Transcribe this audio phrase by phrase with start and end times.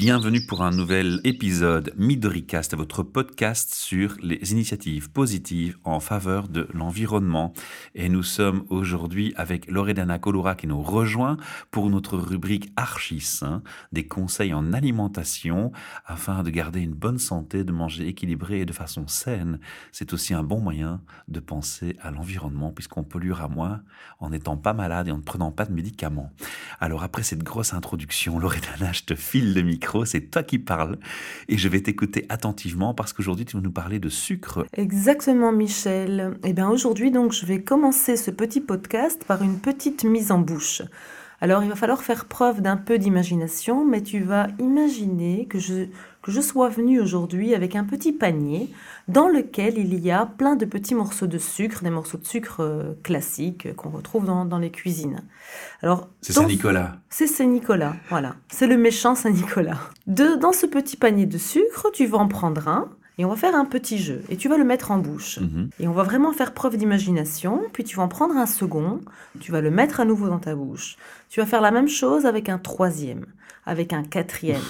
[0.00, 6.66] Bienvenue pour un nouvel épisode Midoricast, votre podcast sur les initiatives positives en faveur de
[6.72, 7.52] l'environnement.
[7.94, 11.36] Et nous sommes aujourd'hui avec Loredana Colora qui nous rejoint
[11.70, 13.40] pour notre rubrique Archis,
[13.92, 15.70] des conseils en alimentation
[16.06, 19.60] afin de garder une bonne santé, de manger équilibré et de façon saine.
[19.92, 23.82] C'est aussi un bon moyen de penser à l'environnement puisqu'on polluera moins
[24.18, 26.32] en n'étant pas malade et en ne prenant pas de médicaments.
[26.80, 30.98] Alors après cette grosse introduction, Loredana, je te file le micro c'est toi qui parles
[31.48, 34.66] et je vais t'écouter attentivement parce qu'aujourd'hui tu vas nous parler de sucre.
[34.74, 36.38] Exactement Michel.
[36.44, 40.38] Eh bien aujourd'hui donc je vais commencer ce petit podcast par une petite mise en
[40.38, 40.82] bouche.
[41.42, 45.86] Alors il va falloir faire preuve d'un peu d'imagination, mais tu vas imaginer que je,
[46.22, 48.68] que je sois venue aujourd'hui avec un petit panier
[49.08, 52.60] dans lequel il y a plein de petits morceaux de sucre, des morceaux de sucre
[52.60, 55.22] euh, classiques qu'on retrouve dans, dans, les cuisines.
[55.82, 56.96] Alors c'est Saint-Nicolas.
[57.08, 58.36] C'est Saint-Nicolas, voilà.
[58.48, 59.78] C'est le méchant Saint-Nicolas.
[60.06, 63.54] Dans ce petit panier de sucre, tu vas en prendre un et on va faire
[63.54, 64.22] un petit jeu.
[64.30, 65.40] Et tu vas le mettre en bouche.
[65.40, 65.68] Mhm.
[65.78, 67.60] Et on va vraiment faire preuve d'imagination.
[67.74, 69.02] Puis tu vas en prendre un second.
[69.40, 70.96] Tu vas le mettre à nouveau dans ta bouche.
[71.28, 73.26] Tu vas faire la même chose avec un troisième,
[73.66, 74.62] avec un quatrième.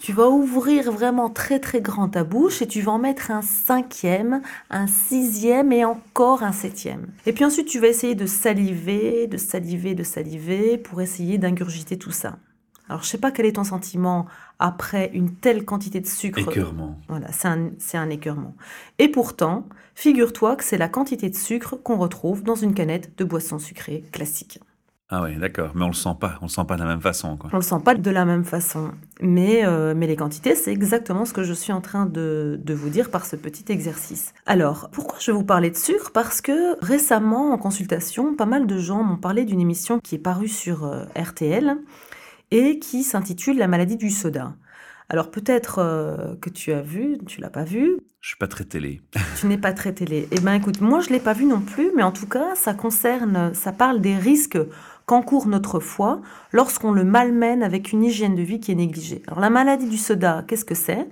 [0.00, 3.42] Tu vas ouvrir vraiment très très grand ta bouche et tu vas en mettre un
[3.42, 7.08] cinquième, un sixième et encore un septième.
[7.26, 11.98] Et puis ensuite tu vas essayer de saliver, de saliver, de saliver pour essayer d'ingurgiter
[11.98, 12.38] tout ça.
[12.90, 14.26] Alors, je sais pas quel est ton sentiment
[14.58, 16.40] après une telle quantité de sucre.
[16.40, 16.98] Écœurement.
[17.06, 18.56] Voilà, c'est un, un écœurement.
[18.98, 23.22] Et pourtant, figure-toi que c'est la quantité de sucre qu'on retrouve dans une canette de
[23.22, 24.58] boisson sucrée classique.
[25.08, 25.70] Ah oui, d'accord.
[25.76, 26.34] Mais on le sent pas.
[26.40, 27.36] On le sent pas de la même façon.
[27.36, 27.50] Quoi.
[27.52, 28.90] On le sent pas de la même façon.
[29.20, 32.74] Mais, euh, mais les quantités, c'est exactement ce que je suis en train de, de,
[32.74, 34.34] vous dire par ce petit exercice.
[34.46, 36.10] Alors, pourquoi je vais vous parler de sucre?
[36.12, 40.18] Parce que récemment, en consultation, pas mal de gens m'ont parlé d'une émission qui est
[40.18, 41.76] parue sur euh, RTL
[42.50, 44.54] et qui s'intitule La maladie du soda.
[45.08, 47.98] Alors peut-être euh, que tu as vu, tu l'as pas vu.
[48.20, 49.00] Je suis pas très télé.
[49.40, 50.28] tu n'es pas très télé.
[50.30, 52.74] Eh ben écoute, moi je l'ai pas vu non plus, mais en tout cas ça
[52.74, 54.58] concerne, ça parle des risques
[55.06, 56.20] qu'encourt notre foie
[56.52, 59.22] lorsqu'on le malmène avec une hygiène de vie qui est négligée.
[59.26, 61.08] Alors la maladie du soda, qu'est-ce que c'est?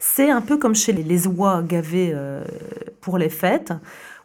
[0.00, 2.44] C'est un peu comme chez les, oies gavées euh,
[3.00, 3.72] pour les fêtes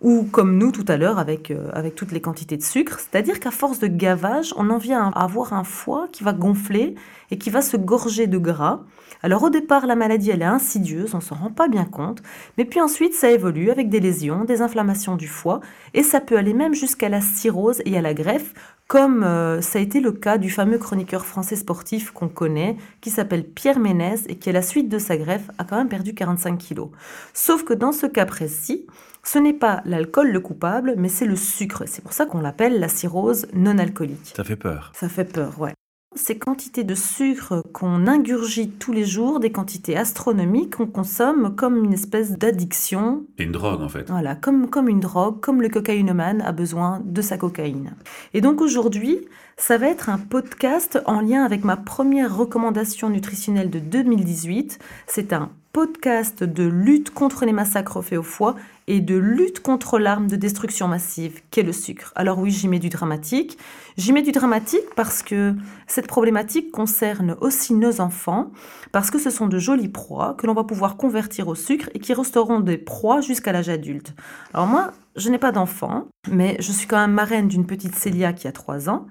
[0.04, 3.00] ou comme nous tout à l'heure avec, euh, avec toutes les quantités de sucre.
[3.00, 6.96] C'est-à-dire qu'à force de gavage, on en vient à avoir un foie qui va gonfler
[7.32, 8.82] et qui va se gorger de gras.
[9.26, 12.22] Alors au départ, la maladie, elle est insidieuse, on s'en rend pas bien compte,
[12.58, 15.62] mais puis ensuite, ça évolue avec des lésions, des inflammations du foie,
[15.94, 18.54] et ça peut aller même jusqu'à la cirrhose et à la greffe,
[18.88, 23.12] comme euh, ça a été le cas du fameux chroniqueur français sportif qu'on connaît, qui
[23.12, 26.14] s'appelle Pierre Ménez, et qui à la suite de sa greffe a quand même perdu
[26.14, 26.90] 45 kilos.
[27.34, 28.86] Sauf que dans ce cas précis,
[29.26, 31.84] ce n'est pas l'alcool le coupable, mais c'est le sucre.
[31.88, 34.34] C'est pour ça qu'on l'appelle la cirrhose non alcoolique.
[34.36, 34.92] Ça fait peur.
[34.96, 35.74] Ça fait peur, ouais.
[36.16, 41.84] Ces quantités de sucre qu'on ingurgite tous les jours, des quantités astronomiques qu'on consomme comme
[41.84, 43.26] une espèce d'addiction.
[43.40, 44.12] Une drogue en fait.
[44.12, 47.96] Voilà, comme, comme une drogue, comme le cocaïnomane a besoin de sa cocaïne.
[48.36, 49.22] Et donc aujourd'hui,
[49.58, 54.80] ça va être un podcast en lien avec ma première recommandation nutritionnelle de 2018.
[55.08, 58.56] C'est un podcast de lutte contre les massacres faits au foie
[58.88, 62.12] et de lutte contre l'arme de destruction massive qu'est le sucre.
[62.16, 63.58] Alors oui, j'y mets du dramatique.
[63.98, 65.56] J'y mets du dramatique parce que
[65.88, 68.52] cette problématique concerne aussi nos enfants,
[68.92, 72.00] parce que ce sont de jolies proies que l'on va pouvoir convertir au sucre et
[72.00, 74.14] qui resteront des proies jusqu'à l'âge adulte.
[74.54, 78.34] Alors moi, je n'ai pas d'enfant, mais je suis quand même marraine d'une petite Célia
[78.34, 79.08] qui a 3 ans.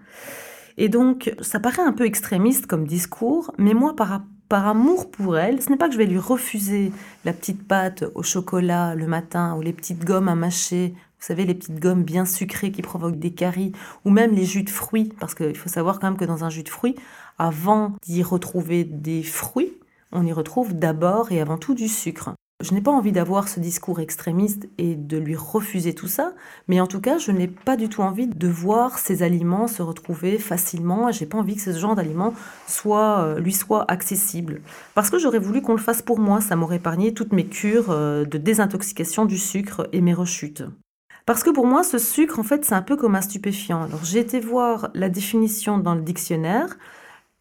[0.78, 5.36] Et donc, ça paraît un peu extrémiste comme discours, mais moi, par, par amour pour
[5.38, 6.92] elle, ce n'est pas que je vais lui refuser
[7.24, 11.44] la petite pâte au chocolat le matin ou les petites gommes à mâcher, vous savez,
[11.44, 13.72] les petites gommes bien sucrées qui provoquent des caries,
[14.04, 16.50] ou même les jus de fruits, parce qu'il faut savoir quand même que dans un
[16.50, 16.96] jus de fruits,
[17.38, 19.72] avant d'y retrouver des fruits,
[20.10, 22.34] on y retrouve d'abord et avant tout du sucre.
[22.62, 26.32] Je n'ai pas envie d'avoir ce discours extrémiste et de lui refuser tout ça,
[26.68, 29.82] mais en tout cas, je n'ai pas du tout envie de voir ces aliments se
[29.82, 32.34] retrouver facilement et j'ai pas envie que ce genre d'aliments
[32.86, 34.60] euh, lui soit accessible.
[34.94, 37.90] Parce que j'aurais voulu qu'on le fasse pour moi, ça m'aurait épargné toutes mes cures
[37.90, 40.62] euh, de désintoxication du sucre et mes rechutes.
[41.26, 43.82] Parce que pour moi, ce sucre, en fait, c'est un peu comme un stupéfiant.
[43.82, 46.76] Alors, j'ai été voir la définition dans le dictionnaire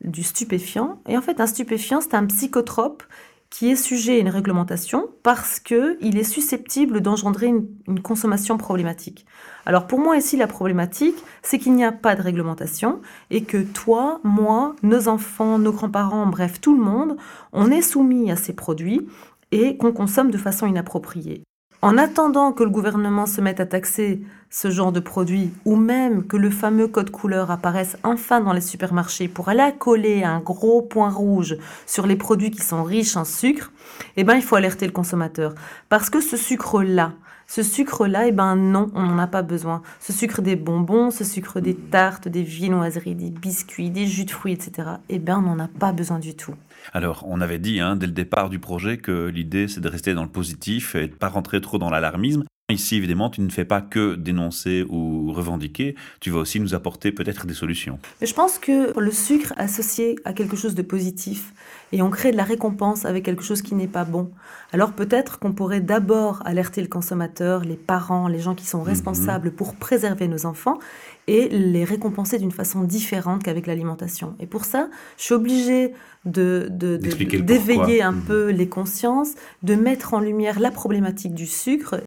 [0.04, 1.00] du stupéfiant.
[1.08, 3.04] Et en fait, un stupéfiant, c'est un psychotrope
[3.52, 9.28] qui est sujet à une réglementation parce qu'il est susceptible d'engendrer une, consommation problématique.
[9.66, 13.62] Alors pour moi ici, la problématique, c'est qu'il n'y a pas de réglementation et que
[13.62, 17.18] toi, moi, nos enfants, nos grands-parents, bref, tout le monde,
[17.52, 19.08] on est soumis à ces produits
[19.52, 21.44] et qu'on consomme de façon inappropriée.
[21.84, 26.28] En attendant que le gouvernement se mette à taxer ce genre de produits, ou même
[26.28, 30.84] que le fameux code couleur apparaisse enfin dans les supermarchés pour aller coller un gros
[30.84, 31.58] point rouge
[31.88, 33.72] sur les produits qui sont riches en sucre,
[34.16, 35.56] eh ben, il faut alerter le consommateur.
[35.90, 37.14] Parce que ce sucre-là,
[37.52, 39.82] ce sucre-là, eh ben non, on n'en a pas besoin.
[40.00, 44.32] Ce sucre des bonbons, ce sucre des tartes, des viennoiseries, des biscuits, des jus de
[44.32, 46.56] fruits, etc., eh ben on n'en a pas besoin du tout.
[46.94, 50.14] Alors, on avait dit hein, dès le départ du projet que l'idée, c'est de rester
[50.14, 52.46] dans le positif et de pas rentrer trop dans l'alarmisme.
[52.72, 57.12] Ici, évidemment, tu ne fais pas que dénoncer ou revendiquer, tu vas aussi nous apporter
[57.12, 58.00] peut-être des solutions.
[58.22, 61.54] Mais je pense que le sucre associé à quelque chose de positif
[61.92, 64.32] et on crée de la récompense avec quelque chose qui n'est pas bon.
[64.72, 68.88] Alors peut-être qu'on pourrait d'abord alerter le consommateur, les parents, les gens qui sont mhm.
[68.88, 70.80] responsables pour préserver nos enfants
[71.28, 74.36] et les récompenser d'une façon différente qu'avec l'alimentation.
[74.40, 75.94] Et pour ça, je suis obligée
[76.26, 78.22] de, d'éveiller un mhm.
[78.22, 79.34] peu les consciences,
[79.64, 82.02] de mettre en lumière la problématique du sucre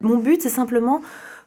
[0.00, 1.00] mon but, c'est simplement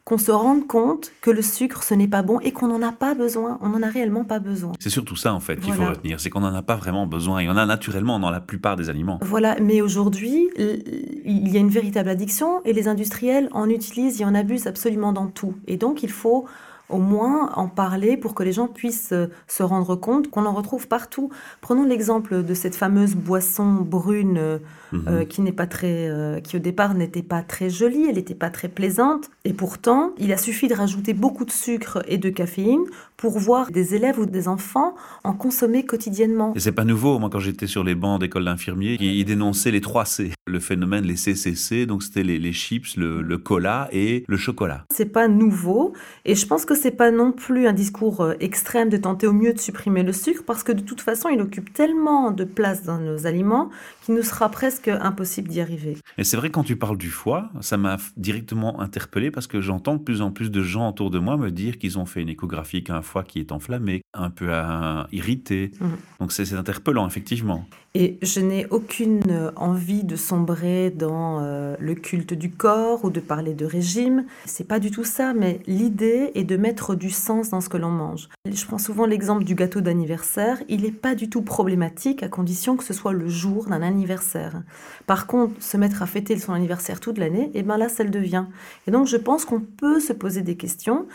[0.04, 2.90] qu'on se rende compte que le sucre, ce n'est pas bon et qu'on n'en a
[2.90, 3.58] pas besoin.
[3.60, 4.72] On n'en a réellement pas besoin.
[4.80, 6.18] C'est surtout ça, en fait, qu'il faut retenir.
[6.18, 7.40] C'est qu'on n'en a pas vraiment besoin.
[7.40, 9.20] Il y en a naturellement dans la plupart des aliments.
[9.22, 9.56] Voilà.
[9.60, 14.34] Mais aujourd'hui, il y a une véritable addiction et les industriels en utilisent et en
[14.34, 15.54] abusent absolument dans tout.
[15.68, 16.46] Et donc, il faut
[16.92, 20.52] au moins en parler pour que les gens puissent euh, se rendre compte qu'on en
[20.52, 21.30] retrouve partout.
[21.60, 24.58] Prenons l'exemple de cette fameuse boisson brune euh,
[24.92, 25.04] mhm.
[25.08, 28.50] euh, qui n'est pas très, qui au départ n'était pas très jolie, elle n'était pas
[28.50, 32.84] très plaisante, et pourtant il a suffi de rajouter beaucoup de sucre et de caféine
[33.16, 36.52] pour voir des élèves ou des enfants en consommer quotidiennement.
[36.56, 37.18] Et c'est pas nouveau.
[37.18, 41.04] Moi, quand j'étais sur les bancs d'école d'infirmiers, ils dénonçaient les trois C, le phénomène,
[41.04, 44.84] les CCC, donc c'était les, les, chips, le, le cola et le chocolat.
[44.92, 45.92] C'est pas nouveau,
[46.24, 49.32] et je pense que c'est pas non plus un discours euh, extrême de tenter au
[49.32, 52.82] mieux de supprimer le sucre parce que de toute façon, il occupe tellement de place
[52.82, 53.70] dans nos aliments
[54.04, 55.96] qu'il nous sera presque impossible d'y arriver.
[56.18, 59.94] Et c'est vrai quand tu parles du foie, ça m'a directement interpellé parce que j'entends
[59.94, 62.28] de plus en plus de gens autour de moi me dire qu'ils ont fait une
[62.28, 65.70] échographie qu'un foie qui est enflammé, un peu euh, irrité.
[65.80, 65.86] Mmh.
[66.20, 67.66] Donc c'est interpellant effectivement.
[67.94, 73.20] Et je n'ai aucune envie de sombrer dans euh, le culte du corps ou de
[73.20, 74.24] parler de régime.
[74.46, 77.76] C'est pas du tout ça, mais l'idée est de mettre du sens dans ce que
[77.76, 78.30] l'on mange.
[78.50, 80.62] Je prends souvent l'exemple du gâteau d'anniversaire.
[80.70, 84.62] Il n'est pas du tout problématique à condition que ce soit le jour d'un anniversaire.
[85.06, 88.04] Par contre, se mettre à fêter son anniversaire toute l'année, et eh ben là, ça
[88.04, 88.46] le devient.
[88.86, 91.06] Et donc, je pense qu'on peut se poser des questions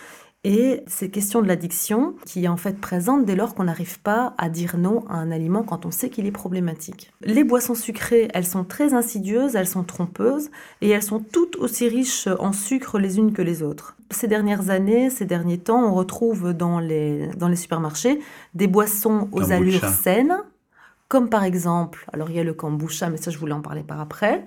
[0.47, 4.33] et ces questions de l'addiction qui est en fait présente dès lors qu'on n'arrive pas
[4.37, 7.11] à dire non à un aliment quand on sait qu'il est problématique.
[7.21, 10.49] Les boissons sucrées, elles sont très insidieuses, elles sont trompeuses
[10.79, 13.97] et elles sont toutes aussi riches en sucre les unes que les autres.
[14.09, 18.21] Ces dernières années, ces derniers temps, on retrouve dans les, dans les supermarchés
[18.53, 20.37] des boissons aux allures saines,
[21.09, 23.83] comme par exemple, alors il y a le kombucha, mais ça je voulais en parler
[23.83, 24.45] par après,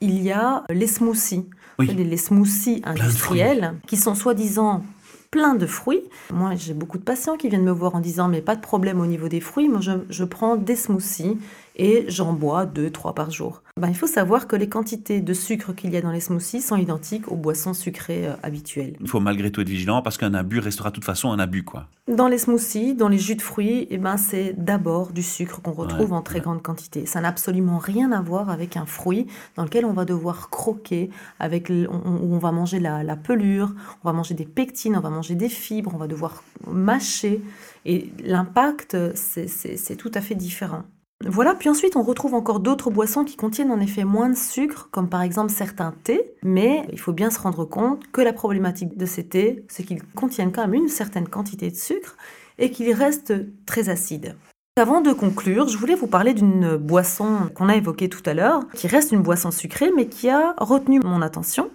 [0.00, 1.50] il y a les smoothies.
[1.80, 4.84] Les, smoothies industriels qui sont soi-disant
[5.30, 6.02] plein de fruits.
[6.32, 9.00] Moi, j'ai beaucoup de patients qui viennent me voir en disant mais pas de problème
[9.00, 11.38] au niveau des fruits, moi je, prends des smoothies
[11.76, 13.62] et j'en bois deux, trois par jour.
[13.76, 16.60] Ben, il faut savoir que les quantités de sucre qu'il y a dans les smoothies
[16.60, 18.96] sont identiques aux boissons sucrées euh, habituelles.
[19.00, 21.64] Il faut malgré tout être vigilant parce qu'un abus restera de toute façon un abus.
[21.64, 21.86] quoi.
[22.08, 25.72] Dans les smoothies, dans les jus de fruits, eh ben, c'est d'abord du sucre qu'on
[25.72, 27.06] retrouve en très grande quantité.
[27.06, 29.26] Ça n'a absolument rien à voir avec un fruit
[29.56, 33.74] dans lequel on va devoir croquer, avec, où on va manger la, la pelure,
[34.04, 37.40] on va manger des pectines, on va manger des fibres, on va devoir mâcher.
[37.86, 40.82] Et l'impact, c'est tout à fait différent.
[41.26, 44.88] Voilà, puis ensuite on retrouve encore d'autres boissons qui contiennent en effet moins de sucre,
[44.90, 48.96] comme par exemple certains thés, mais il faut bien se rendre compte que la problématique
[48.96, 52.16] de ces thés, c'est qu'ils contiennent quand même une certaine quantité de sucre
[52.58, 53.34] et qu'ils restent
[53.66, 54.34] très acides.
[54.76, 58.62] Avant de conclure, je voulais vous parler d'une boisson qu'on a évoquée tout à l'heure,
[58.72, 61.70] qui reste une boisson sucrée, mais qui a retenu mon attention.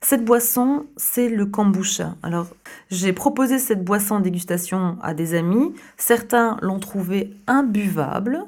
[0.00, 2.14] Cette boisson, c'est le kombucha.
[2.22, 2.46] Alors,
[2.90, 5.74] j'ai proposé cette boisson en dégustation à des amis.
[5.96, 8.44] Certains l'ont trouvé imbuvable.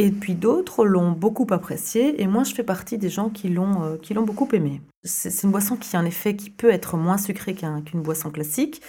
[0.00, 3.82] Et puis d'autres l'ont beaucoup apprécié, et moi je fais partie des gens qui l'ont
[3.82, 4.80] euh, beaucoup aimé.
[5.02, 8.80] C'est une boisson qui en effet qui peut être moins sucrée qu'une boisson classique.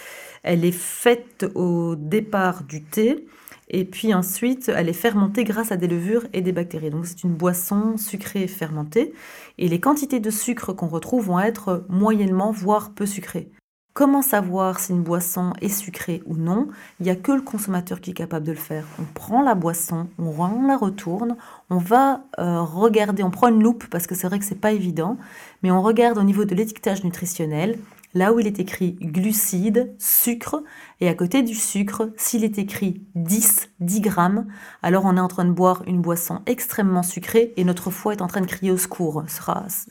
[0.43, 3.25] Elle est faite au départ du thé,
[3.69, 6.91] et puis ensuite elle est fermentée grâce à des levures et des bactéries.
[6.91, 9.11] Donc c'est une boisson sucrée fermentée,
[9.57, 13.49] et les quantités de sucre qu'on retrouve vont être moyennement, voire peu sucrées.
[13.93, 16.69] Comment savoir si une boisson est sucrée ou non?
[16.99, 18.85] Il n'y a que le consommateur qui est capable de le faire.
[18.99, 21.35] On prend la boisson, on la retourne,
[21.69, 24.71] on va euh, regarder, on prend une loupe parce que c'est vrai que c'est pas
[24.71, 25.17] évident,
[25.63, 27.79] mais on regarde au niveau de l'étiquetage nutritionnel,
[28.13, 30.63] là où il est écrit glucides, sucre,
[31.01, 34.45] et à côté du sucre, s'il est écrit 10, 10 grammes,
[34.81, 38.21] alors on est en train de boire une boisson extrêmement sucrée et notre foie est
[38.21, 39.23] en train de crier au secours,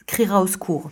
[0.07, 0.91] criera au secours.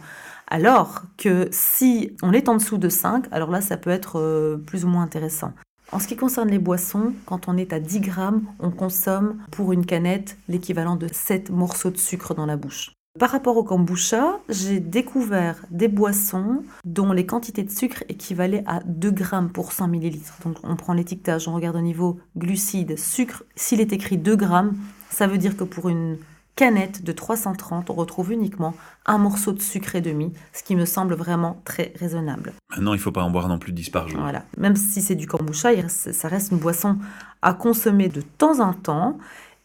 [0.49, 4.57] Alors que si on est en dessous de 5, alors là, ça peut être euh,
[4.57, 5.53] plus ou moins intéressant.
[5.93, 9.73] En ce qui concerne les boissons, quand on est à 10 grammes, on consomme pour
[9.73, 12.93] une canette l'équivalent de 7 morceaux de sucre dans la bouche.
[13.19, 18.81] Par rapport au kombucha, j'ai découvert des boissons dont les quantités de sucre équivalaient à
[18.85, 20.35] 2 grammes pour 100 millilitres.
[20.45, 23.45] Donc on prend l'étiquetage, on regarde au niveau glucides, sucre.
[23.55, 24.77] S'il est écrit 2 grammes,
[25.09, 26.19] ça veut dire que pour une
[26.57, 30.87] canette de 330, on retrouve uniquement un morceau de sucre et demi, ce qui me
[30.87, 32.55] semble vraiment très raisonnable.
[32.71, 34.21] Maintenant, il ne faut pas en boire non plus 10 par jour.
[34.21, 34.43] Voilà.
[34.57, 36.97] Même si c'est du kombucha, ça reste une boisson
[37.43, 39.19] à consommer de temps en temps.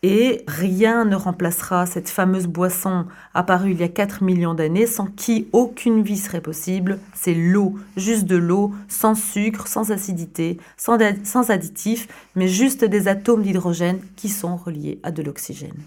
[0.04, 3.06] Et rien ne remplacera cette fameuse boisson
[3.36, 6.98] apparue il y a 4 millions d'années sans qui aucune vie serait possible.
[7.14, 13.08] C'est l'eau, juste de l'eau, sans sucre, sans acidité, sans, sans additifs, mais juste des
[13.08, 15.78] atomes d'hydrogène qui sont reliés à de l'oxygène.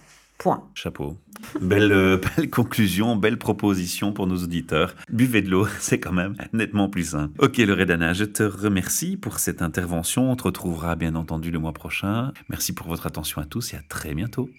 [0.75, 1.17] Chapeau.
[1.61, 4.95] Belle, euh, belle conclusion, belle proposition pour nos auditeurs.
[5.11, 7.31] Buvez de l'eau, c'est quand même nettement plus sain.
[7.39, 10.31] Ok, Loredana, je te remercie pour cette intervention.
[10.31, 12.33] On te retrouvera bien entendu le mois prochain.
[12.49, 14.51] Merci pour votre attention à tous et à très bientôt.